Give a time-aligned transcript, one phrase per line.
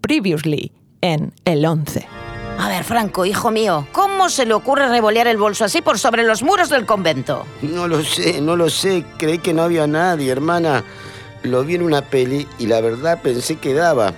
[0.00, 2.06] Previously en El 11.
[2.58, 6.24] A ver, Franco, hijo mío, ¿cómo se le ocurre revolear el bolso así por sobre
[6.24, 7.46] los muros del convento?
[7.62, 9.04] No lo sé, no lo sé.
[9.16, 10.84] Creí que no había nadie, hermana.
[11.42, 14.12] Lo vi en una peli y la verdad pensé que daba.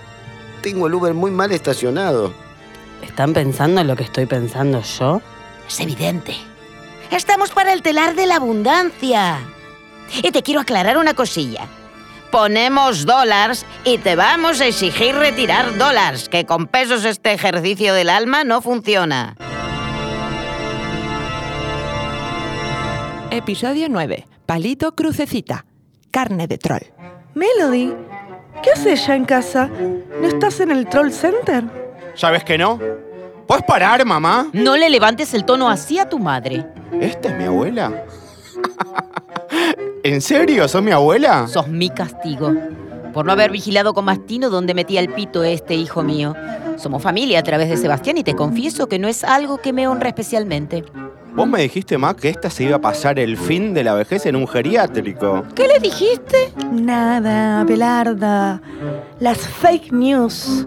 [0.60, 2.32] Tengo el Uber muy mal estacionado.
[3.00, 5.20] ¿Están pensando en lo que estoy pensando yo?
[5.68, 6.34] Es evidente.
[7.10, 9.38] Estamos para el telar de la abundancia.
[10.22, 11.68] Y te quiero aclarar una cosilla.
[12.32, 18.08] Ponemos dólares y te vamos a exigir retirar dólares, que con pesos este ejercicio del
[18.08, 19.36] alma no funciona.
[23.30, 24.26] Episodio 9.
[24.46, 25.66] Palito crucecita.
[26.10, 26.80] Carne de troll.
[27.34, 27.92] Melody,
[28.62, 29.68] ¿qué haces ya en casa?
[29.68, 31.64] ¿No estás en el Troll Center?
[32.14, 32.80] ¿Sabes que no?
[33.46, 34.48] ¿Puedes parar, mamá?
[34.54, 36.64] No le levantes el tono así a tu madre.
[36.98, 38.06] ¿Esta es mi abuela?
[40.04, 40.66] ¿En serio?
[40.66, 41.46] ¿Sos mi abuela?
[41.46, 42.52] Sos mi castigo.
[43.12, 46.34] Por no haber vigilado con mastino donde metía el pito este hijo mío.
[46.76, 49.86] Somos familia a través de Sebastián y te confieso que no es algo que me
[49.86, 50.84] honra especialmente.
[51.34, 54.26] Vos me dijiste, Ma, que esta se iba a pasar el fin de la vejez
[54.26, 55.44] en un geriátrico.
[55.54, 56.52] ¿Qué le dijiste?
[56.72, 58.60] Nada, Belarda.
[59.20, 60.66] Las fake news.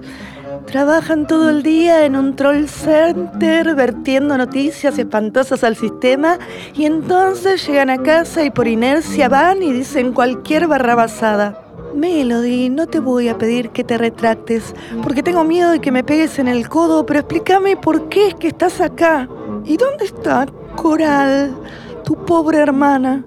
[0.65, 6.39] Trabajan todo el día en un troll center vertiendo noticias espantosas al sistema
[6.73, 11.61] y entonces llegan a casa y por inercia van y dicen cualquier barrabasada.
[11.93, 16.03] Melody, no te voy a pedir que te retractes porque tengo miedo de que me
[16.03, 19.29] pegues en el codo, pero explícame por qué es que estás acá.
[19.63, 21.55] ¿Y dónde está Coral,
[22.03, 23.23] tu pobre hermana?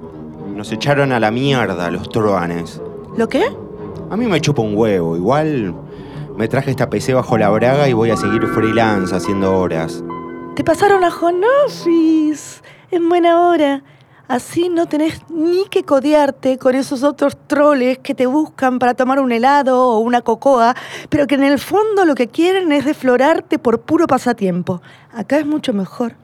[0.54, 2.82] Nos echaron a la mierda los truanes.
[3.16, 3.44] ¿Lo qué?
[4.10, 5.16] A mí me chupa un huevo.
[5.16, 5.74] Igual
[6.38, 10.04] me traje esta PC bajo la braga y voy a seguir freelance haciendo horas.
[10.54, 12.62] Te pasaron a home office.
[12.92, 13.82] En buena hora.
[14.28, 19.18] Así no tenés ni que codearte con esos otros troles que te buscan para tomar
[19.18, 20.76] un helado o una cocoa,
[21.08, 24.80] pero que en el fondo lo que quieren es deflorarte por puro pasatiempo.
[25.12, 26.14] Acá es mucho mejor.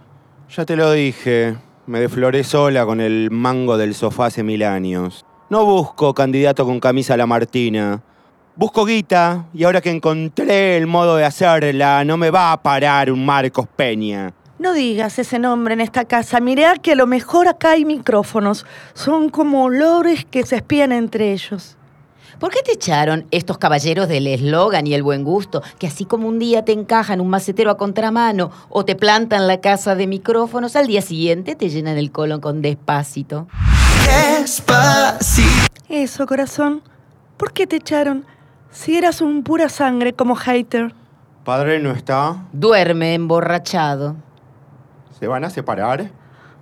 [0.48, 1.56] Ya te lo dije.
[1.86, 5.26] Me defloré sola con el mango del sofá hace mil años.
[5.50, 8.02] No busco candidato con camisa a la Martina.
[8.56, 13.10] Busco guita y ahora que encontré el modo de hacerla, no me va a parar
[13.10, 14.32] un Marcos Peña.
[14.60, 16.38] No digas ese nombre en esta casa.
[16.38, 18.64] Mirá que a lo mejor acá hay micrófonos.
[18.92, 21.76] Son como olores que se espían entre ellos.
[22.38, 26.28] ¿Por qué te echaron estos caballeros del eslogan y el buen gusto, que así como
[26.28, 30.76] un día te encajan un macetero a contramano o te plantan la casa de micrófonos,
[30.76, 33.48] al día siguiente te llenan el colon con despacito?
[35.88, 36.82] Eso, corazón.
[37.36, 38.24] ¿Por qué te echaron?
[38.74, 40.92] Si eras un pura sangre como hater.
[41.44, 42.44] Padre no está.
[42.52, 44.16] Duerme emborrachado.
[45.16, 46.10] ¿Se van a separar?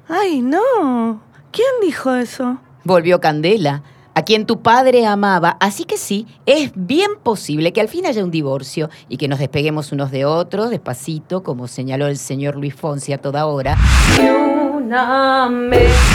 [0.08, 1.22] Ay, no.
[1.50, 2.58] ¿Quién dijo eso?
[2.84, 3.82] Volvió Candela,
[4.14, 5.56] a quien tu padre amaba.
[5.58, 9.38] Así que sí, es bien posible que al fin haya un divorcio y que nos
[9.38, 13.78] despeguemos unos de otros, despacito, como señaló el señor Luis Fonsi a toda hora.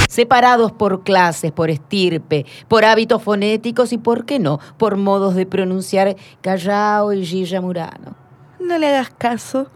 [0.10, 5.46] Separados por clases, por estirpe, por hábitos fonéticos y, ¿por qué no?, por modos de
[5.46, 8.16] pronunciar Callao y Gilla Murano.
[8.60, 9.68] No le hagas caso.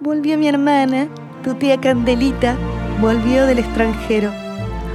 [0.00, 1.08] Volvió mi hermana,
[1.44, 2.56] tu tía Candelita,
[3.00, 4.32] volvió del extranjero.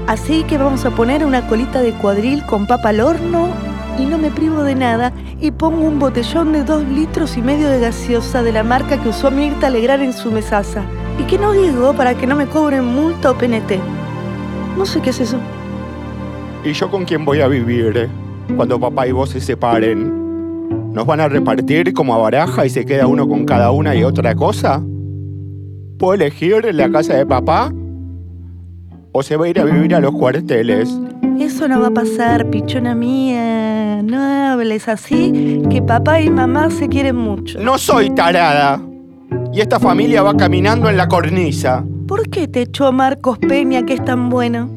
[0.07, 4.17] Así que vamos a poner una colita de cuadril con papa al horno y no
[4.17, 8.43] me privo de nada y pongo un botellón de dos litros y medio de gaseosa
[8.43, 10.83] de la marca que usó Mirta Alegrar en su mesaza.
[11.19, 13.79] Y que no digo para que no me cobren multa o PNT.
[14.77, 15.37] No sé qué es eso.
[16.63, 18.09] ¿Y yo con quién voy a vivir
[18.55, 20.93] cuando papá y vos se separen?
[20.93, 24.03] ¿Nos van a repartir como a baraja y se queda uno con cada una y
[24.03, 24.81] otra cosa?
[25.99, 27.71] ¿Puedo elegir la casa de papá?
[29.11, 30.89] ¿O se va a ir a vivir a los cuarteles?
[31.39, 34.01] Eso no va a pasar, pichona mía.
[34.01, 37.59] No hables así, que papá y mamá se quieren mucho.
[37.59, 38.81] No soy tarada.
[39.51, 41.83] Y esta familia va caminando en la cornisa.
[42.07, 44.69] ¿Por qué te echó Marcos Peña que es tan bueno?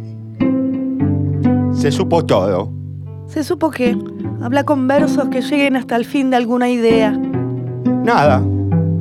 [1.72, 2.72] Se supo todo.
[3.26, 3.96] Se supo que
[4.40, 7.12] habla con versos que lleguen hasta el fin de alguna idea.
[8.04, 8.42] Nada.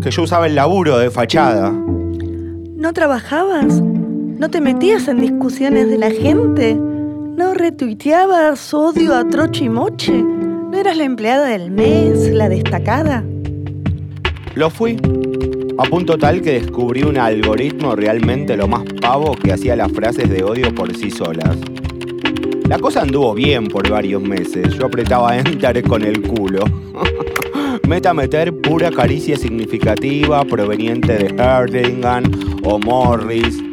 [0.02, 1.72] Que yo usaba el laburo de fachada.
[1.72, 3.82] ¿No trabajabas?
[3.82, 6.80] ¿No te metías en discusiones de la gente?
[7.38, 10.12] ¿No retuiteabas odio a troche y moche?
[10.12, 13.24] ¿No eras la empleada del mes, la destacada?
[14.56, 14.98] Lo fui.
[15.78, 20.32] A punto tal que descubrí un algoritmo realmente lo más pavo que hacía las frases
[20.32, 21.56] de odio por sí solas.
[22.68, 24.74] La cosa anduvo bien por varios meses.
[24.74, 26.66] Yo apretaba enter con el culo.
[27.88, 32.24] Meta meter pura caricia significativa proveniente de Herdingham
[32.64, 33.67] o Morris.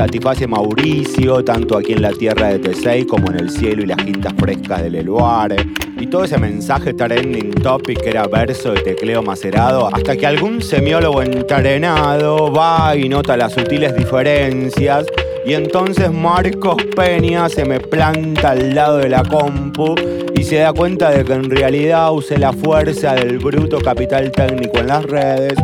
[0.00, 3.98] Satisface Mauricio, tanto aquí en la tierra de Tesei como en el cielo y las
[3.98, 5.56] quintas frescas del Eluare.
[6.00, 10.62] Y todo ese mensaje trending topic que era verso de tecleo macerado, hasta que algún
[10.62, 15.04] semiólogo entrenado va y nota las sutiles diferencias.
[15.44, 19.96] Y entonces Marcos Peña se me planta al lado de la compu
[20.34, 24.78] y se da cuenta de que en realidad usé la fuerza del bruto capital técnico
[24.78, 25.58] en las redes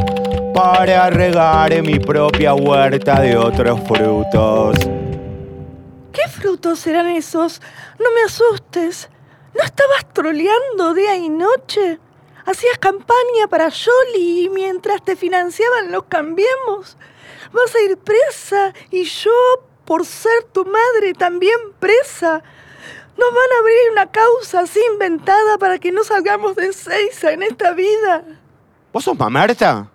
[0.56, 4.74] para regar mi propia huerta de otros frutos.
[6.14, 7.60] ¿Qué frutos serán esos?
[7.98, 9.10] No me asustes.
[9.54, 11.98] ¿No estabas troleando día y noche?
[12.46, 16.96] Hacías campaña para Jolly mientras te financiaban los cambiemos.
[17.52, 19.32] Vas a ir presa y yo,
[19.84, 22.42] por ser tu madre, también presa.
[23.18, 27.42] Nos van a abrir una causa así inventada para que no salgamos de seis en
[27.42, 28.24] esta vida.
[28.90, 29.90] ¿Vos sos mamerta?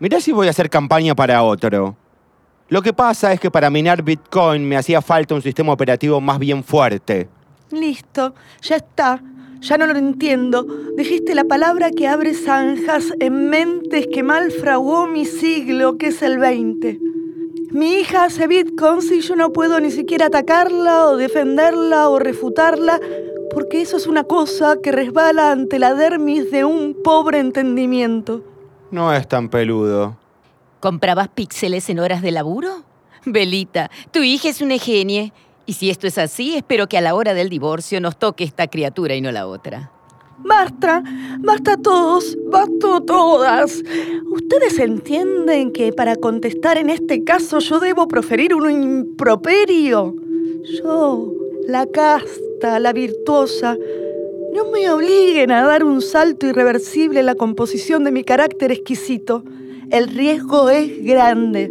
[0.00, 1.96] Mirá si voy a hacer campaña para otro.
[2.68, 6.38] Lo que pasa es que para minar Bitcoin me hacía falta un sistema operativo más
[6.38, 7.28] bien fuerte.
[7.72, 9.20] Listo, ya está.
[9.60, 10.64] Ya no lo entiendo.
[10.96, 16.22] Dijiste la palabra que abre zanjas en mentes que mal fraguó mi siglo, que es
[16.22, 17.00] el 20.
[17.72, 23.00] Mi hija hace bitcoins y yo no puedo ni siquiera atacarla o defenderla o refutarla,
[23.52, 28.44] porque eso es una cosa que resbala ante la dermis de un pobre entendimiento.
[28.90, 30.16] No es tan peludo.
[30.80, 32.82] ¿Comprabas píxeles en horas de laburo?
[33.24, 35.32] Belita, tu hija es una genie.
[35.66, 38.68] Y si esto es así, espero que a la hora del divorcio nos toque esta
[38.68, 39.90] criatura y no la otra.
[40.38, 41.02] Basta,
[41.40, 43.82] basta todos, basta todas.
[44.30, 50.14] Ustedes entienden que para contestar en este caso yo debo proferir un improperio.
[50.82, 51.32] Yo,
[51.66, 53.76] la casta, la virtuosa,
[54.58, 59.44] no me obliguen a dar un salto irreversible en la composición de mi carácter exquisito.
[59.90, 61.70] El riesgo es grande.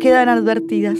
[0.00, 0.98] Quedan advertidas.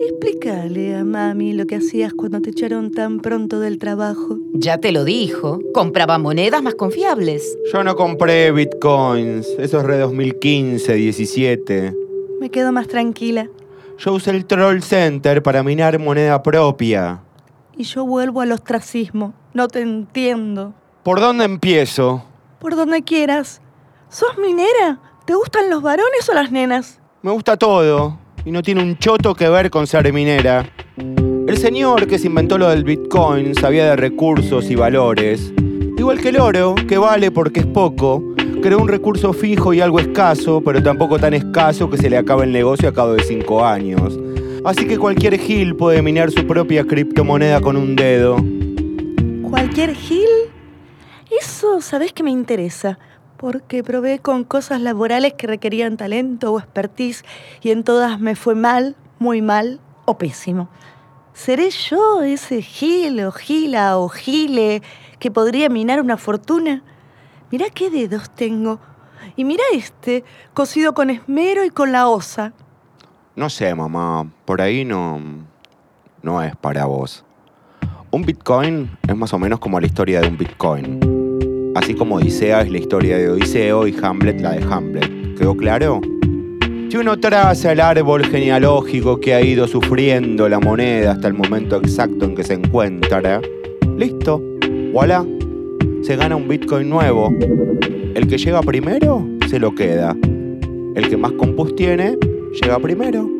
[0.00, 4.40] Explícale a mami lo que hacías cuando te echaron tan pronto del trabajo.
[4.52, 5.60] Ya te lo dijo.
[5.72, 7.56] Compraba monedas más confiables.
[7.72, 9.46] Yo no compré bitcoins.
[9.60, 11.94] Eso es re 2015, 17.
[12.40, 13.48] Me quedo más tranquila.
[13.98, 17.22] Yo usé el Troll Center para minar moneda propia.
[17.76, 19.34] Y yo vuelvo al ostracismo.
[19.54, 20.74] No te entiendo.
[21.02, 22.22] ¿Por dónde empiezo?
[22.58, 23.62] Por donde quieras.
[24.10, 25.00] ¿Sos minera?
[25.24, 27.00] ¿Te gustan los varones o las nenas?
[27.22, 30.70] Me gusta todo y no tiene un choto que ver con ser minera.
[30.96, 35.52] El señor que se inventó lo del Bitcoin sabía de recursos y valores.
[35.96, 38.22] Igual que el oro, que vale porque es poco,
[38.62, 42.44] creó un recurso fijo y algo escaso, pero tampoco tan escaso que se le acabe
[42.44, 44.18] el negocio a cabo de cinco años.
[44.64, 48.36] Así que cualquier Gil puede minar su propia criptomoneda con un dedo.
[49.50, 50.28] ¿Cualquier Gil?
[51.40, 52.98] Eso, ¿sabes que me interesa?
[53.38, 57.24] Porque probé con cosas laborales que requerían talento o expertise
[57.62, 60.68] y en todas me fue mal, muy mal o pésimo.
[61.32, 64.82] ¿Seré yo ese Gil o Gila o Gile
[65.18, 66.82] que podría minar una fortuna?
[67.50, 68.80] Mirá qué dedos tengo.
[69.34, 72.52] Y mira este, cosido con esmero y con la osa.
[73.34, 75.20] No sé, mamá, por ahí no.
[76.22, 77.24] no es para vos.
[78.10, 81.72] Un Bitcoin es más o menos como la historia de un Bitcoin.
[81.74, 85.36] Así como Odisea es la historia de Odiseo y Hamlet la de Hamlet.
[85.36, 86.00] ¿Quedó claro?
[86.88, 91.76] Si uno traza el árbol genealógico que ha ido sufriendo la moneda hasta el momento
[91.76, 93.42] exacto en que se encuentra,
[93.98, 94.42] listo,
[94.94, 95.26] voilà,
[96.00, 97.30] se gana un Bitcoin nuevo.
[98.14, 100.16] El que llega primero se lo queda.
[100.94, 102.16] El que más compus tiene
[102.58, 103.37] llega primero.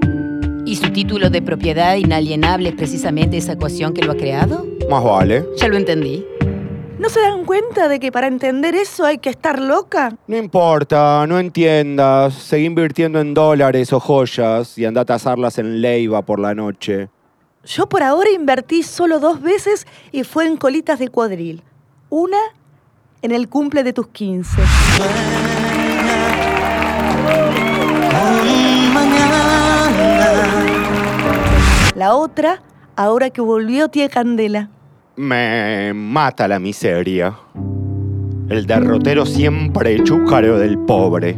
[0.68, 4.66] ¿Y su título de propiedad inalienable es precisamente esa ecuación que lo ha creado?
[4.90, 5.46] Más vale.
[5.56, 6.26] Ya lo entendí.
[6.98, 10.14] ¿No se dan cuenta de que para entender eso hay que estar loca?
[10.26, 12.34] No importa, no entiendas.
[12.34, 17.08] Seguí invirtiendo en dólares o joyas y anda a tasarlas en Leiva por la noche.
[17.64, 21.62] Yo por ahora invertí solo dos veces y fue en colitas de cuadril.
[22.10, 22.40] Una
[23.22, 24.60] en el cumple de tus 15.
[31.99, 32.62] La otra,
[32.95, 34.71] ahora que volvió tía Candela.
[35.17, 37.37] Me mata la miseria.
[38.49, 41.37] El derrotero siempre chúcaro del pobre.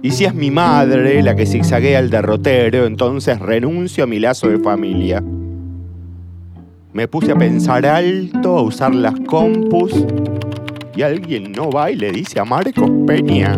[0.00, 4.48] Y si es mi madre la que zigzaguea el derrotero, entonces renuncio a mi lazo
[4.48, 5.22] de familia.
[6.94, 9.92] Me puse a pensar alto, a usar las compus,
[10.96, 13.54] y alguien no va y le dice a Marcos Peña.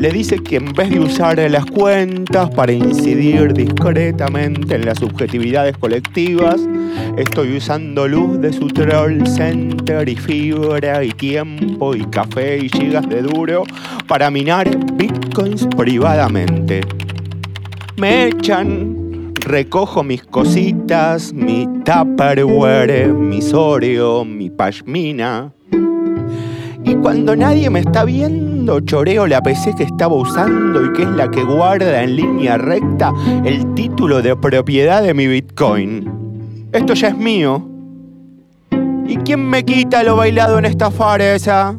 [0.00, 5.76] Le dice que en vez de usar las cuentas para incidir discretamente en las subjetividades
[5.76, 6.58] colectivas,
[7.18, 13.06] estoy usando luz de su troll center y fibra y tiempo y café y gigas
[13.10, 13.64] de duro
[14.08, 16.80] para minar bitcoins privadamente.
[17.98, 25.52] Me echan, recojo mis cositas, mi Tupperware, mi Oreo, mi pashmina.
[26.84, 28.49] Y cuando nadie me está viendo,
[28.84, 33.12] choreo la PC que estaba usando y que es la que guarda en línea recta
[33.44, 36.68] el título de propiedad de mi Bitcoin.
[36.72, 37.66] Esto ya es mío.
[39.06, 41.78] ¿Y quién me quita lo bailado en esta faresa?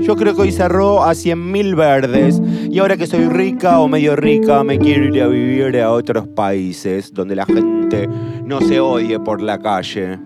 [0.00, 4.16] Yo creo que hoy cerró a 100.000 verdes y ahora que soy rica o medio
[4.16, 8.08] rica me quiero ir a vivir a otros países donde la gente
[8.44, 10.18] no se odie por la calle.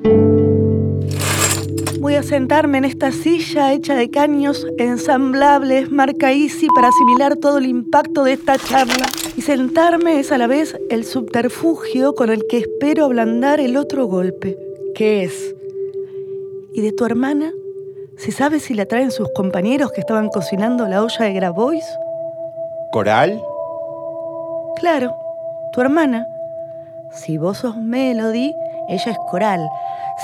[2.05, 7.57] Voy a sentarme en esta silla hecha de caños ensamblables, marca Easy, para asimilar todo
[7.57, 9.07] el impacto de esta charla.
[9.39, 14.05] Y sentarme es a la vez el subterfugio con el que espero ablandar el otro
[14.05, 14.55] golpe.
[14.95, 15.55] ¿Qué es?
[16.75, 17.51] ¿Y de tu hermana?
[18.19, 21.87] ¿Se sabe si la traen sus compañeros que estaban cocinando la olla de Grabois?
[22.93, 23.43] ¿Coral?
[24.77, 25.17] Claro,
[25.73, 26.27] tu hermana.
[27.13, 28.53] Si vos sos Melody,
[28.89, 29.69] ella es Coral.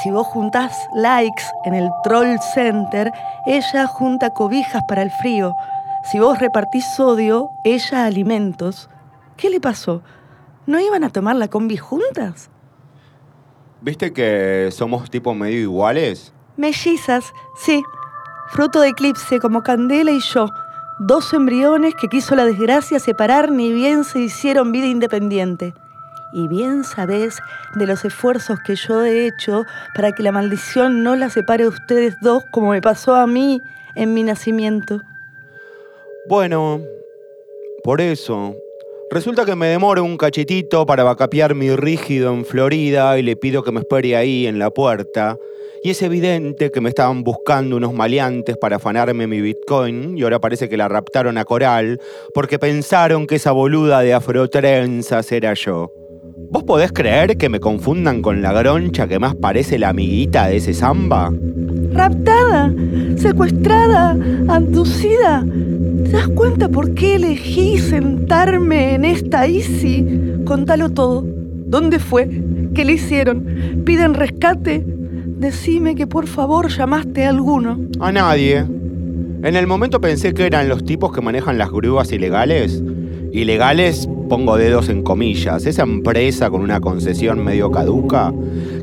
[0.03, 3.13] Si vos juntás likes en el Troll Center,
[3.47, 5.55] ella junta cobijas para el frío.
[6.05, 8.89] Si vos repartís sodio, ella alimentos.
[9.37, 10.03] ¿Qué le pasó?
[10.67, 12.51] ¿No iban a tomar la combi juntas?
[13.81, 16.33] ¿Viste que somos tipo medio iguales?
[16.57, 17.83] Mellizas, sí.
[18.51, 20.49] Fruto de eclipse como Candela y yo.
[20.99, 25.73] Dos embriones que quiso la desgracia separar ni bien se hicieron vida independiente.
[26.33, 27.39] Y bien sabés
[27.75, 31.69] de los esfuerzos que yo he hecho para que la maldición no la separe a
[31.69, 33.63] ustedes dos como me pasó a mí
[33.95, 35.01] en mi nacimiento.
[36.29, 36.81] Bueno,
[37.83, 38.55] por eso.
[39.11, 43.65] Resulta que me demoro un cachitito para vacapear mi rígido en Florida y le pido
[43.65, 45.37] que me espere ahí en la puerta.
[45.83, 50.39] Y es evidente que me estaban buscando unos maleantes para afanarme mi Bitcoin y ahora
[50.39, 51.99] parece que la raptaron a Coral
[52.35, 55.91] porque pensaron que esa boluda de afrotrenzas era yo.
[56.51, 60.57] ¿Vos podés creer que me confundan con la groncha que más parece la amiguita de
[60.57, 61.33] ese samba?
[61.93, 62.73] Raptada,
[63.17, 64.17] secuestrada,
[64.49, 65.45] abducida.
[66.05, 70.43] ¿Te das cuenta por qué elegí sentarme en esta Easy?
[70.45, 71.25] Contalo todo.
[71.25, 72.29] ¿Dónde fue?
[72.75, 73.83] ¿Qué le hicieron?
[73.85, 74.85] ¿Piden rescate?
[74.87, 77.79] Decime que por favor llamaste a alguno.
[78.01, 78.59] A nadie.
[78.59, 82.83] En el momento pensé que eran los tipos que manejan las grúas ilegales.
[83.33, 88.33] Ilegales, pongo dedos en comillas, esa empresa con una concesión medio caduca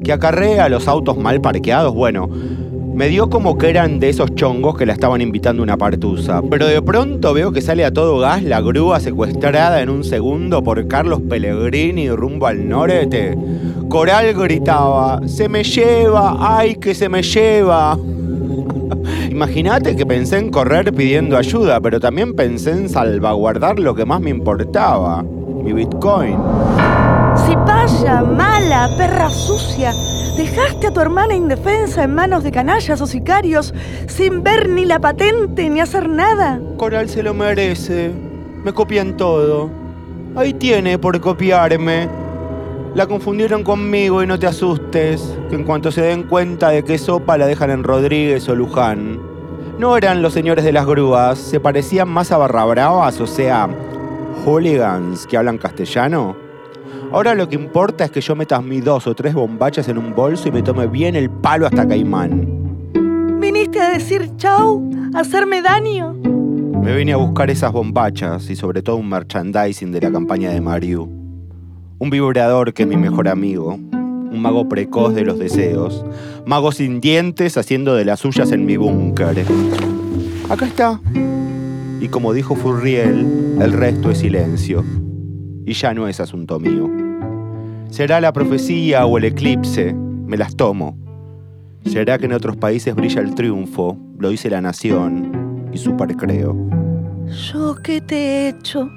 [0.04, 1.94] que acarrea los autos mal parqueados.
[1.96, 2.30] Bueno,
[2.94, 6.42] me dio como que eran de esos chongos que la estaban invitando una partusa.
[6.50, 10.62] Pero de pronto veo que sale a todo gas la grúa secuestrada en un segundo
[10.62, 13.38] por Carlos Pellegrini rumbo al norte.
[13.88, 17.98] Coral gritaba, se me lleva, ay que se me lleva.
[19.38, 24.20] Imagínate que pensé en correr pidiendo ayuda, pero también pensé en salvaguardar lo que más
[24.20, 26.40] me importaba, mi Bitcoin.
[27.46, 29.94] Si vaya, mala, perra sucia,
[30.36, 33.76] dejaste a tu hermana indefensa en manos de canallas o sicarios
[34.08, 36.60] sin ver ni la patente ni hacer nada.
[36.76, 38.10] Coral se lo merece.
[38.64, 39.70] Me copian todo.
[40.36, 42.10] Ahí tiene por copiarme.
[42.96, 46.98] La confundieron conmigo y no te asustes, que en cuanto se den cuenta de que
[46.98, 49.17] sopa la dejan en Rodríguez o Luján.
[49.78, 53.70] No eran los señores de las grúas, se parecían más a barra bravas, o sea,
[54.44, 56.36] hooligans que hablan castellano.
[57.12, 60.16] Ahora lo que importa es que yo metas mis dos o tres bombachas en un
[60.16, 63.40] bolso y me tome bien el palo hasta Caimán.
[63.40, 64.90] ¿Viniste a decir chau?
[65.14, 66.14] ¿A hacerme daño?
[66.82, 70.60] Me vine a buscar esas bombachas y sobre todo un merchandising de la campaña de
[70.60, 71.04] Mariu.
[72.00, 73.78] Un vibrador que es mi mejor amigo.
[74.38, 76.06] Un mago precoz de los deseos.
[76.46, 79.44] Mago sin dientes haciendo de las suyas en mi búnker.
[80.48, 81.02] Acá está.
[82.00, 84.86] Y como dijo Furriel, el resto es silencio.
[85.66, 86.88] Y ya no es asunto mío.
[87.90, 90.96] Será la profecía o el eclipse, me las tomo.
[91.88, 96.56] Será que en otros países brilla el triunfo, lo dice la nación, y super creo.
[97.52, 98.88] ¿Yo qué te he hecho?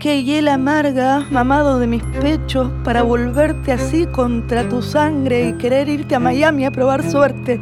[0.00, 5.52] ¿Qué hiel amarga has mamado de mis pechos para volverte así contra tu sangre y
[5.58, 7.60] querer irte a Miami a probar suerte?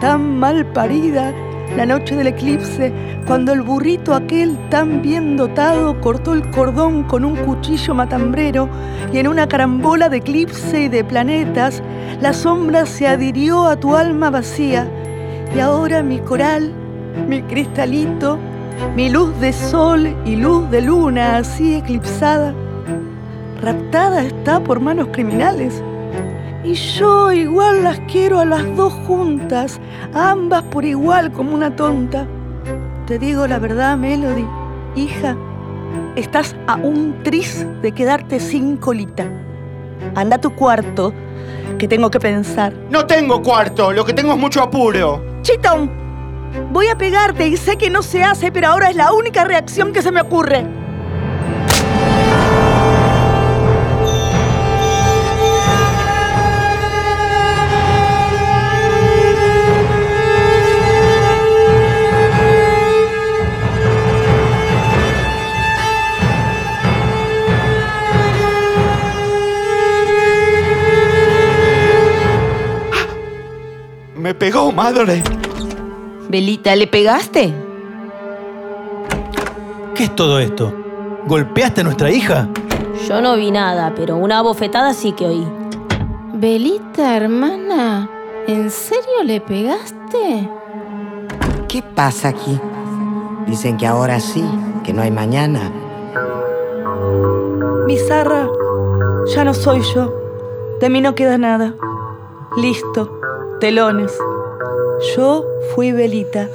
[0.00, 1.34] Tan mal parida
[1.76, 2.90] la noche del eclipse,
[3.26, 8.70] cuando el burrito aquel tan bien dotado cortó el cordón con un cuchillo matambrero
[9.12, 11.82] y en una carambola de eclipse y de planetas,
[12.22, 14.88] la sombra se adhirió a tu alma vacía.
[15.54, 16.72] Y ahora mi coral,
[17.28, 18.38] mi cristalito,
[18.94, 22.54] mi luz de sol y luz de luna así eclipsada,
[23.60, 25.82] raptada está por manos criminales.
[26.64, 29.80] Y yo igual las quiero a las dos juntas,
[30.14, 32.26] ambas por igual como una tonta.
[33.06, 34.46] Te digo la verdad, Melody,
[34.96, 35.36] hija,
[36.16, 39.26] estás a un tris de quedarte sin colita.
[40.14, 41.12] Anda a tu cuarto,
[41.78, 42.72] que tengo que pensar.
[42.90, 45.22] No tengo cuarto, lo que tengo es mucho apuro.
[45.42, 46.05] Chitón,
[46.70, 49.92] voy a pegarte y sé que no se hace, pero ahora es la única reacción
[49.92, 50.64] que se me ocurre.
[74.16, 75.22] Me pegó, madre.
[76.28, 77.54] Belita, ¿le pegaste?
[79.94, 80.74] ¿Qué es todo esto?
[81.26, 82.48] ¿Golpeaste a nuestra hija?
[83.08, 85.46] Yo no vi nada, pero una bofetada sí que oí.
[86.34, 88.10] Belita, hermana,
[88.48, 90.48] ¿en serio le pegaste?
[91.68, 92.58] ¿Qué pasa aquí?
[93.46, 94.44] Dicen que ahora sí,
[94.82, 95.70] que no hay mañana.
[97.86, 98.48] Bizarra,
[99.34, 100.12] ya no soy yo.
[100.80, 101.74] De mí no queda nada.
[102.56, 103.20] Listo,
[103.60, 104.12] telones.
[105.00, 106.48] Yo fui Belita.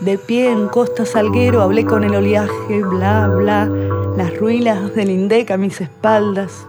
[0.00, 3.68] De pie en Costa Salguero hablé con el oleaje, bla, bla.
[4.16, 6.64] Las ruinas del Indec a mis espaldas.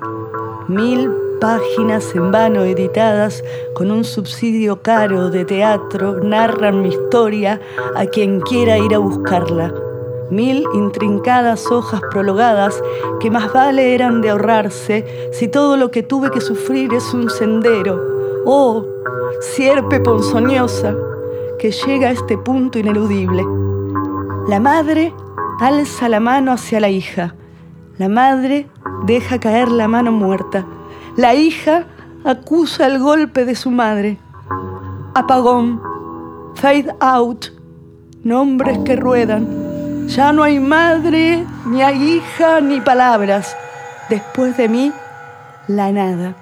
[0.68, 3.44] Mil páginas en vano editadas
[3.76, 7.62] con un subsidio caro de teatro narran mi historia
[7.96, 9.72] a quien quiera ir a buscarla.
[10.32, 12.82] Mil intrincadas hojas prologadas
[13.20, 17.30] que más vale eran de ahorrarse si todo lo que tuve que sufrir es un
[17.30, 18.02] sendero.
[18.46, 18.84] Oh,
[19.42, 20.96] sierpe ponzoñosa
[21.60, 23.44] que llega a este punto ineludible.
[24.48, 25.14] La madre
[25.60, 27.36] alza la mano hacia la hija.
[27.98, 28.68] La madre
[29.06, 30.66] deja caer la mano muerta.
[31.18, 31.86] La hija
[32.24, 34.18] acusa el golpe de su madre.
[35.14, 35.82] Apagón,
[36.56, 37.48] fade out,
[38.24, 40.08] nombres que ruedan.
[40.08, 43.56] Ya no hay madre, ni hay hija, ni palabras.
[44.10, 44.92] Después de mí,
[45.68, 46.36] la nada,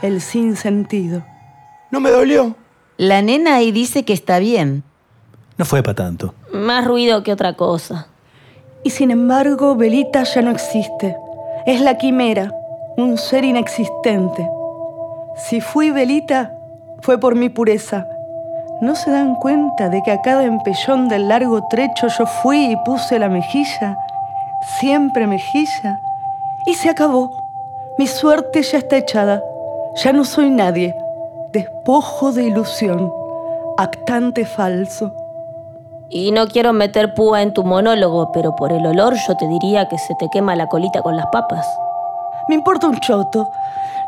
[0.00, 1.22] el sinsentido.
[1.90, 2.61] No me dolió.
[3.02, 4.84] La nena ahí dice que está bien.
[5.58, 6.34] No fue para tanto.
[6.52, 8.06] Más ruido que otra cosa.
[8.84, 11.16] Y sin embargo, Belita ya no existe.
[11.66, 12.54] Es la quimera,
[12.96, 14.48] un ser inexistente.
[15.34, 16.52] Si fui Belita,
[17.00, 18.06] fue por mi pureza.
[18.80, 22.76] ¿No se dan cuenta de que a cada empellón del largo trecho yo fui y
[22.84, 23.98] puse la mejilla?
[24.78, 25.98] Siempre mejilla.
[26.66, 27.32] Y se acabó.
[27.98, 29.42] Mi suerte ya está echada.
[29.96, 30.94] Ya no soy nadie.
[31.52, 33.12] Despojo de ilusión.
[33.76, 35.12] Actante falso.
[36.08, 39.86] Y no quiero meter púa en tu monólogo, pero por el olor yo te diría
[39.86, 41.66] que se te quema la colita con las papas.
[42.48, 43.50] Me importa un choto.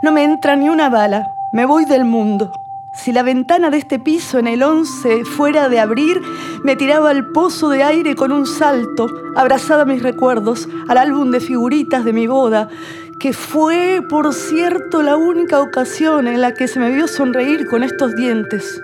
[0.03, 1.35] No me entra ni una bala.
[1.53, 2.51] Me voy del mundo.
[2.95, 6.23] Si la ventana de este piso en el 11 fuera de abrir,
[6.63, 11.31] me tiraba al pozo de aire con un salto, abrazada a mis recuerdos, al álbum
[11.31, 12.69] de figuritas de mi boda,
[13.25, 17.83] que fue, por cierto, la única ocasión en la que se me vio sonreír con
[17.83, 18.83] estos dientes.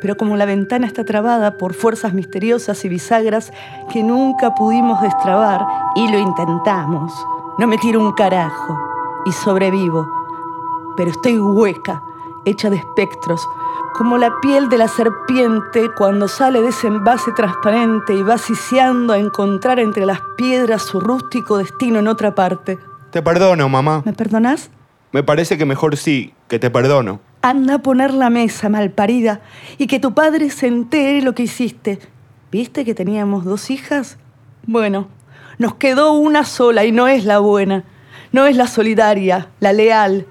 [0.00, 3.52] Pero como la ventana está trabada por fuerzas misteriosas y bisagras
[3.92, 5.60] que nunca pudimos destrabar,
[5.94, 7.12] y lo intentamos,
[7.58, 8.78] no me tiro un carajo
[9.26, 10.08] y sobrevivo.
[10.96, 12.02] Pero estoy hueca,
[12.46, 13.46] hecha de espectros,
[13.92, 19.12] como la piel de la serpiente cuando sale de ese envase transparente y va siciando
[19.12, 22.78] a encontrar entre las piedras su rústico destino en otra parte.
[23.12, 24.02] Te perdono, mamá.
[24.06, 24.70] ¿Me perdonás?
[25.12, 27.20] Me parece que mejor sí, que te perdono.
[27.42, 29.42] Anda a poner la mesa, malparida,
[29.76, 31.98] y que tu padre se entere lo que hiciste.
[32.50, 34.16] ¿Viste que teníamos dos hijas?
[34.66, 35.08] Bueno,
[35.58, 37.84] nos quedó una sola y no es la buena.
[38.32, 40.26] No es la solidaria, la leal.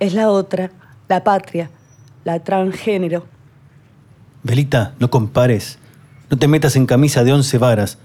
[0.00, 0.70] Es la otra,
[1.08, 1.70] la patria,
[2.24, 3.26] la transgénero.
[4.42, 5.78] Belita, no compares.
[6.30, 7.98] No te metas en camisa de once varas.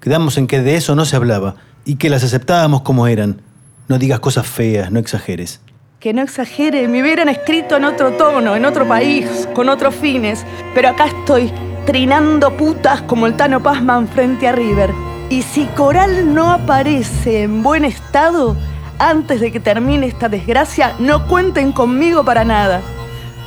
[0.00, 3.40] Quedamos en que de eso no se hablaba y que las aceptábamos como eran.
[3.88, 5.62] No digas cosas feas, no exageres.
[5.98, 10.44] Que no exagere, me hubieran escrito en otro tono, en otro país, con otros fines.
[10.74, 11.50] Pero acá estoy,
[11.86, 14.92] trinando putas como el Tano Pazman frente a River.
[15.30, 18.56] Y si Coral no aparece en buen estado,
[18.98, 22.82] antes de que termine esta desgracia, no cuenten conmigo para nada.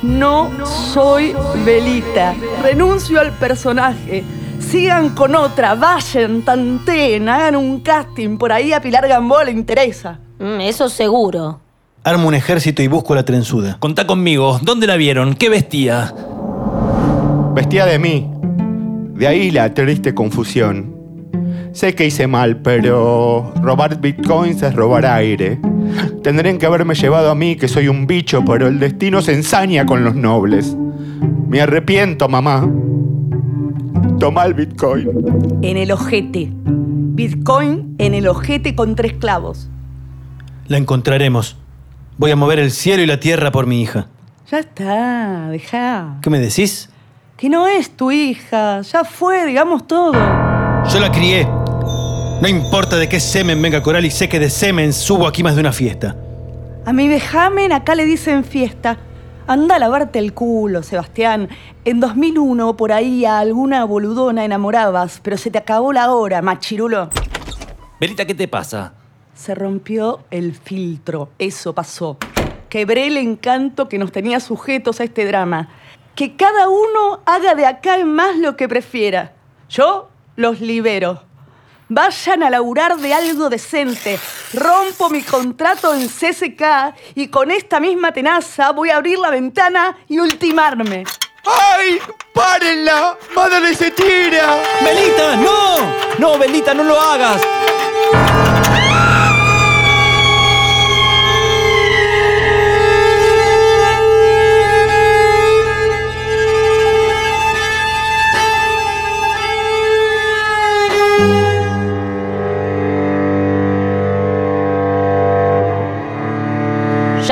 [0.02, 2.34] No soy Belita.
[2.64, 4.24] Renuncio al personaje.
[4.58, 8.38] Sigan con otra, vayan, tanteen, hagan un casting.
[8.38, 10.18] Por ahí a Pilar Gambó le interesa.
[10.42, 11.60] Mm, eso seguro.
[12.02, 13.76] Armo un ejército y busco la trenzuda.
[13.78, 15.34] Contá conmigo, ¿dónde la vieron?
[15.34, 16.12] ¿Qué vestía?
[17.54, 18.28] Vestía de mí.
[19.14, 20.96] De ahí la triste confusión.
[21.70, 25.60] Sé que hice mal, pero robar bitcoins es robar aire.
[26.24, 29.86] Tendrían que haberme llevado a mí, que soy un bicho, pero el destino se ensaña
[29.86, 30.76] con los nobles.
[31.46, 32.68] Me arrepiento, mamá.
[34.18, 35.08] Toma el bitcoin.
[35.62, 36.50] En el ojete.
[36.52, 39.68] Bitcoin en el ojete con tres clavos.
[40.68, 41.56] La encontraremos.
[42.18, 44.08] Voy a mover el cielo y la tierra por mi hija.
[44.50, 46.18] Ya está, deja.
[46.22, 46.90] ¿Qué me decís?
[47.36, 48.82] Que no es tu hija.
[48.82, 50.12] Ya fue, digamos todo.
[50.12, 51.44] Yo la crié.
[51.44, 55.54] No importa de qué semen venga Coral y sé que de semen subo aquí más
[55.54, 56.16] de una fiesta.
[56.84, 58.98] A mi vejamen acá le dicen fiesta.
[59.46, 61.48] Anda a lavarte el culo, Sebastián.
[61.84, 67.10] En 2001 por ahí a alguna boludona enamorabas, pero se te acabó la hora, machirulo.
[68.00, 68.94] Belita, ¿qué te pasa?
[69.34, 71.30] Se rompió el filtro.
[71.38, 72.18] Eso pasó.
[72.68, 75.68] Quebré el encanto que nos tenía sujetos a este drama.
[76.14, 79.32] Que cada uno haga de acá en más lo que prefiera.
[79.68, 81.22] Yo los libero.
[81.88, 84.18] Vayan a laburar de algo decente.
[84.54, 89.98] Rompo mi contrato en CSK y con esta misma tenaza voy a abrir la ventana
[90.08, 91.04] y ultimarme.
[91.44, 91.98] ¡Ay!
[92.32, 93.18] ¡Párenla!
[93.34, 94.56] ¡Madre se tira!
[94.82, 95.76] ¡Belita, no!
[96.18, 97.42] No, Belita, no lo hagas.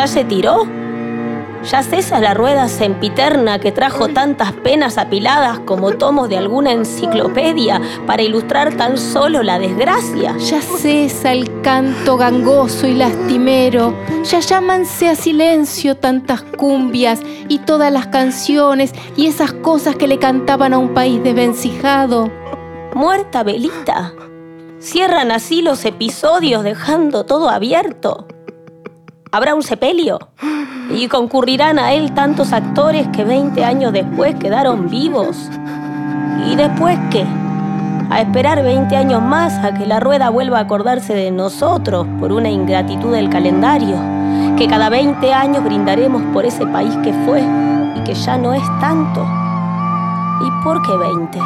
[0.00, 0.66] ¿Ya se tiró?
[1.62, 7.82] ¿Ya cesa la rueda sempiterna que trajo tantas penas apiladas como tomos de alguna enciclopedia
[8.06, 10.38] para ilustrar tan solo la desgracia?
[10.38, 17.92] Ya cesa el canto gangoso y lastimero, ya llámanse a silencio tantas cumbias y todas
[17.92, 22.30] las canciones y esas cosas que le cantaban a un país desvencijado.
[22.94, 24.14] Muerta Belita.
[24.78, 28.26] Cierran así los episodios dejando todo abierto.
[29.32, 30.18] Habrá un sepelio
[30.92, 35.48] y concurrirán a él tantos actores que 20 años después quedaron vivos.
[36.50, 37.24] ¿Y después qué?
[38.10, 42.32] A esperar 20 años más a que la rueda vuelva a acordarse de nosotros por
[42.32, 43.96] una ingratitud del calendario,
[44.58, 48.64] que cada 20 años brindaremos por ese país que fue y que ya no es
[48.80, 49.24] tanto.
[50.44, 51.38] ¿Y por qué 20?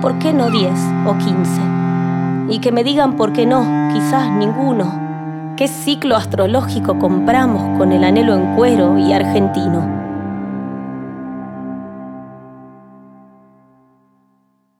[0.00, 0.72] ¿Por qué no 10
[1.04, 1.60] o 15?
[2.48, 3.60] Y que me digan por qué no,
[3.92, 5.07] quizás ninguno.
[5.58, 9.80] ¿Qué ciclo astrológico compramos con el anhelo en cuero y argentino?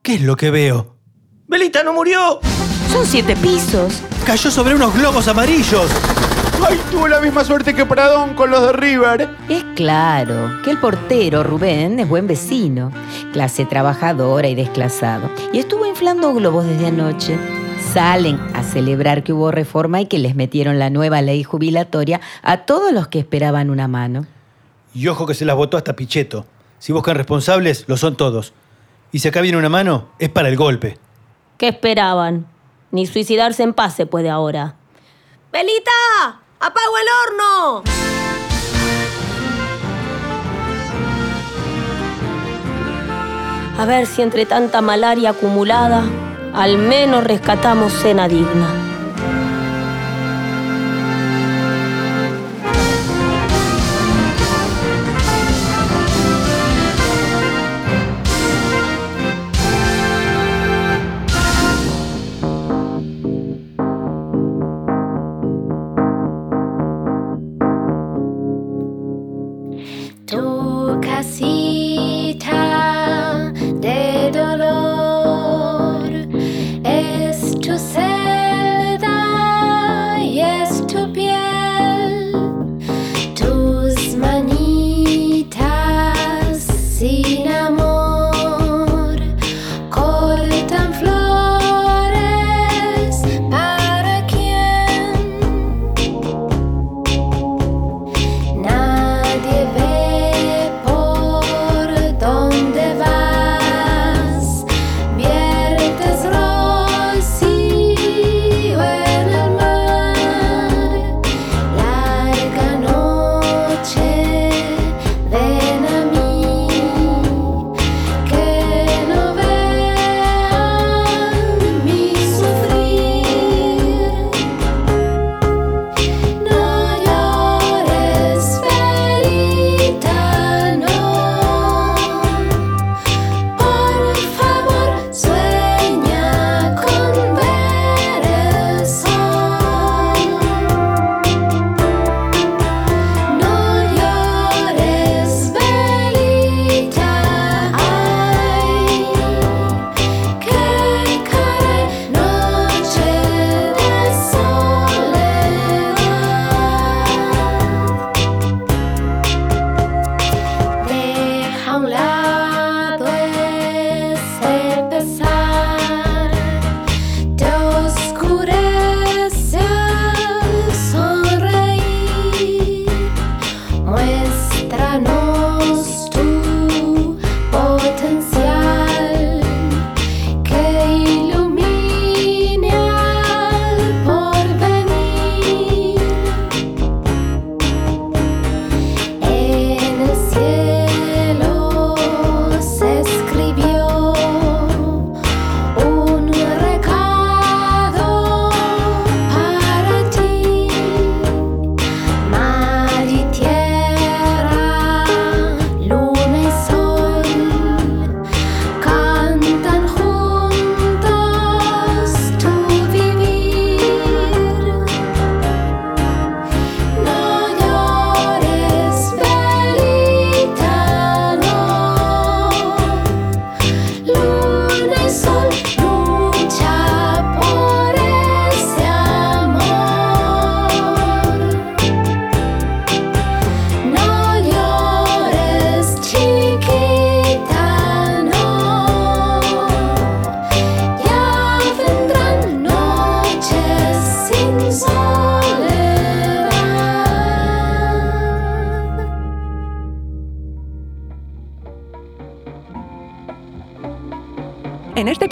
[0.04, 0.94] ¿Qué es lo que veo?
[1.48, 2.38] ¡Belita no murió!
[2.92, 4.04] Son siete pisos.
[4.24, 5.90] Cayó sobre unos globos amarillos.
[6.64, 9.30] ¡Ay, tuvo la misma suerte que Pradón con los de River!
[9.48, 12.92] Es claro que el portero Rubén es buen vecino,
[13.32, 15.28] clase trabajadora y desclasado.
[15.52, 17.36] Y estuvo inflando globos desde anoche.
[17.92, 22.58] Salen a celebrar que hubo reforma y que les metieron la nueva ley jubilatoria a
[22.58, 24.26] todos los que esperaban una mano.
[24.94, 26.44] Y ojo que se las votó hasta Pichetto.
[26.78, 28.52] Si buscan responsables, lo son todos.
[29.10, 30.98] Y si acá viene una mano, es para el golpe.
[31.56, 32.46] ¿Qué esperaban?
[32.90, 34.74] Ni suicidarse en paz se puede ahora.
[35.50, 35.90] ¡Belita!
[36.60, 37.82] ¡Apago el horno!
[43.78, 46.04] A ver si entre tanta malaria acumulada,
[46.54, 48.87] al menos rescatamos cena digna.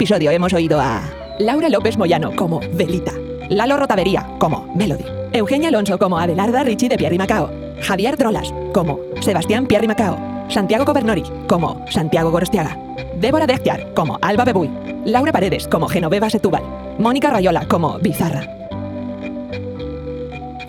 [0.07, 1.01] Episodio hemos oído a
[1.37, 3.11] Laura López Moyano como Velita,
[3.49, 9.01] Lalo Rotavería como Melody, Eugenia Alonso como Abelarda Richie de Pierri Macao, Javier Drolas como
[9.19, 10.17] Sebastián Pierri Macao,
[10.47, 12.79] Santiago Gobernori como Santiago Gorostiaga,
[13.19, 14.71] Débora Dechtiar como Alba Bebuy,
[15.03, 16.63] Laura Paredes como Genoveva Setúbal,
[16.97, 18.47] Mónica Rayola como Bizarra.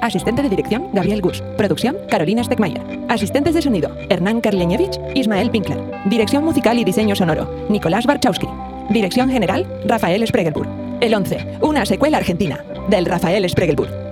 [0.01, 1.43] Asistente de dirección, Gabriel Gus.
[1.57, 2.83] Producción, Carolina Steckmayer.
[3.09, 5.81] Asistentes de sonido, Hernán Karleñevich, Ismael Pinkler.
[6.07, 8.49] Dirección musical y diseño sonoro, Nicolás Barchowski.
[8.91, 10.69] Dirección general, Rafael Spregelburg.
[11.03, 14.08] El 11, una secuela argentina, del Rafael Spregelburg.